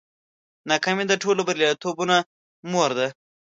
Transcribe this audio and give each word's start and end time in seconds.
ناکامي 0.69 1.03
د 1.07 1.13
ټولو 1.23 1.41
بریالیتوبونو 1.47 2.15
مور 2.71 2.91
ده. 2.97 3.07